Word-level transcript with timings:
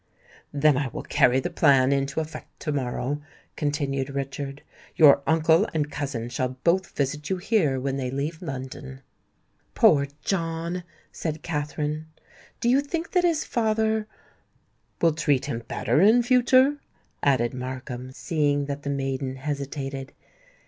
"Then 0.51 0.77
I 0.77 0.87
will 0.87 1.03
carry 1.03 1.39
the 1.39 1.51
plan 1.51 1.91
into 1.91 2.21
effect 2.21 2.59
to 2.61 2.71
morrow," 2.71 3.21
continued 3.55 4.09
Richard. 4.09 4.63
"Your 4.95 5.21
uncle 5.27 5.67
and 5.75 5.91
cousin 5.91 6.27
shall 6.29 6.57
both 6.63 6.95
visit 6.97 7.29
you 7.29 7.37
here, 7.37 7.79
when 7.79 7.97
they 7.97 8.09
leave 8.09 8.41
London." 8.41 9.01
"Poor 9.75 10.07
John!" 10.23 10.83
said 11.11 11.43
Katherine. 11.43 12.07
"Do 12.61 12.67
you 12.67 12.81
think 12.81 13.11
that 13.11 13.23
his 13.23 13.43
father——" 13.45 14.07
"Will 15.03 15.13
treat 15.13 15.45
him 15.45 15.61
better 15.67 16.01
in 16.01 16.23
future?" 16.23 16.77
added 17.21 17.53
Markham, 17.53 18.11
seeing 18.11 18.65
that 18.65 18.81
the 18.81 18.89
maiden 18.89 19.35
hesitated. 19.35 20.13